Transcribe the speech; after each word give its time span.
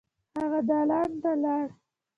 هغه 0.39 0.59
دالان 0.69 1.11
ته 1.21 1.31
لاړ. 1.43 1.67